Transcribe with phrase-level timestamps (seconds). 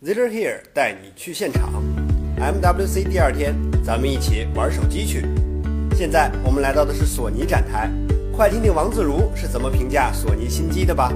[0.00, 1.70] Ziller here 带你去现场。
[2.38, 3.52] MWC 第二天，
[3.84, 5.26] 咱们一起玩手机去。
[5.96, 7.90] 现在我们来到的是索尼展台，
[8.30, 11.12] 快听听王自如是怎么评价索尼新机的吧。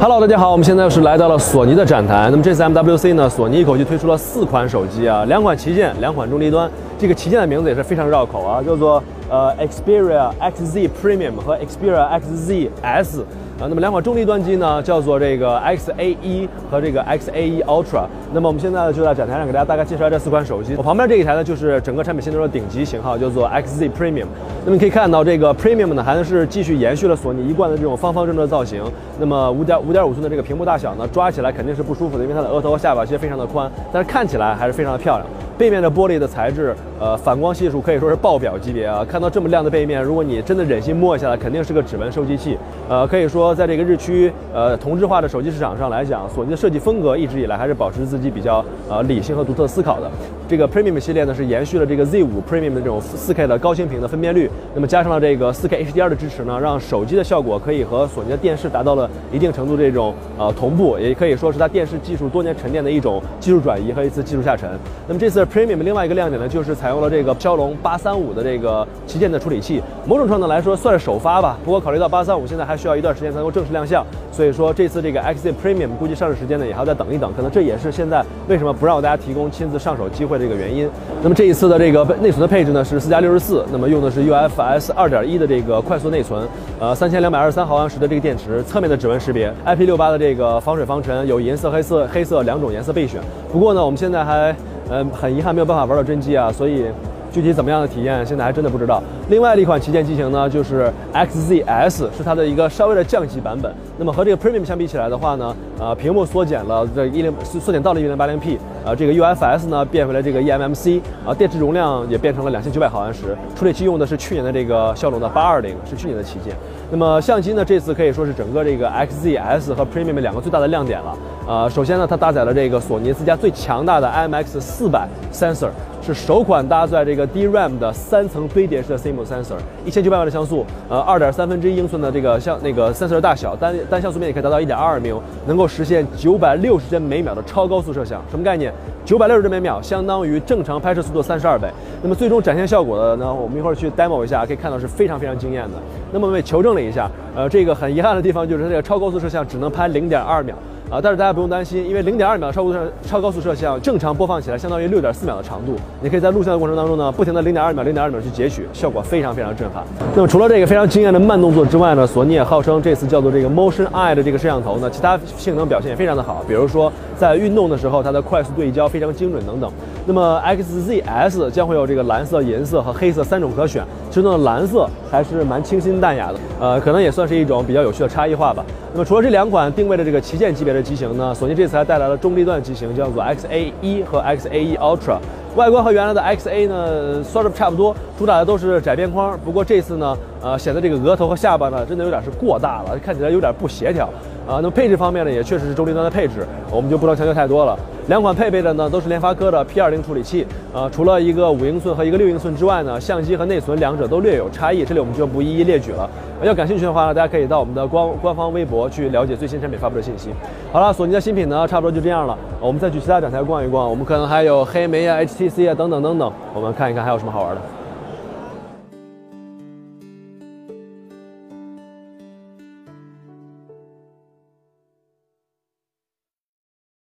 [0.00, 2.28] Hello，大家好，我们现在是来到了索尼的展台。
[2.30, 6.70] 那么这次 MWC 呢，索尼一口气推出了四款手机啊，两款旗舰，两款中低端。
[6.96, 13.24] 这个旗舰的名字也是非常绕口啊，叫做呃 Xperia XZ Premium 和 Xperia XZS。
[13.60, 18.04] 啊，那么两款中低端机呢，叫做这个 XA1 和这个 XA1 Ultra。
[18.32, 20.76] 那么我们现在就在展台上给大家大概介绍这四款手机。
[20.76, 24.26] 我旁边这一台呢，就是整个产品线中的顶级型号，叫做 XZ Premium。
[24.64, 28.80] 那么可以看到，这个 Premium 呢，还是继续延续了索尼一贯的这种方方正正的造型。
[29.18, 35.26] 那么五点五点五寸的这个屏幕大小呢，抓起来肯定是不舒服的，因为它的额头和下巴其实非常的宽，但是看起来还是非常的漂亮。
[35.58, 39.04] 背面的玻璃的材质，呃，反光系数可以说是爆表级别啊！
[39.08, 42.58] 看到这么亮的背面，如果你真的忍心摸一下，肯定是个指纹收集器。
[42.88, 50.10] 呃，可以说在这个日趋呃同质化的手机市场上来讲，索尼的设计风格一直以来还是保持自己比较呃理性和独特思考的。
[50.48, 64.68] 这个 Premium 系列呢是延续了这个 Z5 Premium 的这种 4K 的高清屏的分辨率，那么加上了这个 4K HDR 的支持呢，让手机的效果可以和索尼的电视达到了一定程度这种呃同步，也可以说是它电视技术多年沉淀的一种技术转移和一次技术下沉。
[65.06, 71.58] 那么这次 Premium 另外一个亮点呢，就是采采用了这个骁龙835的这个旗舰的处理器，某种程度来说算是首发吧。
[71.62, 80.38] 不过考虑到835现在还需要一段时间才能够正式亮相，所以说这次这个 XZ Premium 估计上市时间呢也还要再等一等，可能这也是现在为什么不让大家提供亲自上手机会。
[80.38, 80.88] 的一个原因，
[81.20, 93.20] 那么这一次的这个内存的配置呢是四加六十四，那么用的是 UFS 二点一的这个快速内存，呃，三千两百二十三毫安时的这个电池，侧面的指纹识别，IP 六八的这个防水防尘，有银色、黑色、黑色两种颜色备选。
[93.52, 94.54] 不过呢，我们现在还，
[94.90, 96.86] 嗯，很遗憾没有办法玩到真机啊，所以。
[97.32, 99.02] 具体怎么样的体验，现在还真的不知道。
[99.28, 103.72] 另外的一款旗舰机型呢，就是 XZS，是它的一个稍微的降级版本。
[103.98, 116.54] 那么和这个 Premium 相比起来的话呢，呃，屏幕缩减了这一零缩减到了一零八零 P，呃，这个 UFS 呢变回了这个 eMMC，啊，电池容量也变成了两千九百毫安时，处理器用的是去年的这个骁龙的八二零，是去年的旗舰。
[116.90, 121.18] 那么相机呢，这次可以说是整个这个 XZS 和 Premium 两个最大的亮点了。
[121.46, 125.68] 呃，首先呢，它搭载了这个索尼自家最强大的 IMX 四百 sensor。
[126.08, 138.22] 是首款搭载这个 DRAM 的三层堆叠式的 CMOS sensor，一千九百万的像素，呃，二点三分之一英寸的这个像那个 sensor 大小，单单像素面积可以达到一点二二缪，能够实现九百六十帧每秒的超高速摄像。
[138.30, 138.72] 什么概念？
[139.04, 141.68] 九百六十帧每秒相当于正常拍摄速度三十二倍。
[142.02, 143.30] 那么最终展现效果的呢？
[143.30, 145.76] 我们一会儿去 demo 一下，可以看到是非常非常惊艳的。
[146.10, 150.56] 那么我们也求证了一下，呃，这个很遗憾的地方就是这个超高速摄像只能拍零点二秒。
[150.90, 155.76] 啊，但是大家不用担心，因为零点二秒超高摄超高速摄像正常播放起来相当于六点四秒的长度。
[156.00, 159.84] 你可以在录像的过程当中呢，不停的零点二秒、零点二秒去截取，效果非常非常震撼。
[160.14, 169.70] 那么除了这个非常惊艳的慢动作之外呢，索尼也号称这次叫做这个 Motion Eye 的这个摄像头呢，其他性能表现也非常的好，比如说在运动的时候它的快速对焦非常精准等等。
[170.06, 178.64] 那么 XZS 将会有这个蓝色、银色和黑色三种可选，其中的蓝色还是蛮清新淡雅的，呃，可能也算是一种比较有趣的差异化吧。
[178.94, 185.18] 那么除了这两款定位的这个旗舰级别的机型呢，索尼这次还带来了中低端机型，叫做 XA 一和 XA 一 Ultra。
[185.56, 189.36] 外观和原来的 XA 呢，算是差不多，主打的都是窄边框。
[189.44, 194.06] 不过这次呢，呃，显得这个额头和下巴呢，真的有点是过大了，看起来有点不协调。
[194.46, 197.76] 啊，那么配置方面呢，也确实是中低端的配置，我们就不能强求太多了。
[198.08, 200.46] 两款配备的呢，都是联发科的 P20 处理器。
[200.72, 206.08] 呃，除了一个五英寸和一个六英寸之外呢，相机和内存两者都略有差异，这里我们就不一一列举了。
[206.42, 210.30] 要感兴趣的话呢，大家可以到我们的官官方微博去了解最新产品发布的信息。
[210.72, 212.34] 好了，索尼的新品呢，差不多就这样了。
[212.60, 217.60] 我们再去其他展台逛一逛，我们可能还有黑莓啊、HTC 啊等等等等，我们看一看还有什么好玩的。